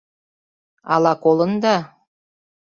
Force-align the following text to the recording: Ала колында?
Ала 0.95 1.13
колында? 1.27 1.77